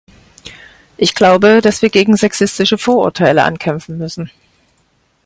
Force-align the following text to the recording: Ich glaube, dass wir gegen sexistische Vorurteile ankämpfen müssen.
Ich 0.97 1.13
glaube, 1.13 1.61
dass 1.61 1.83
wir 1.83 1.91
gegen 1.91 2.17
sexistische 2.17 2.79
Vorurteile 2.79 3.43
ankämpfen 3.43 3.99
müssen. 3.99 4.31